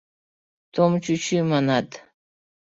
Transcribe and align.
—Том 0.73 0.91
чӱчӱ, 1.03 1.37
манат. 1.51 1.89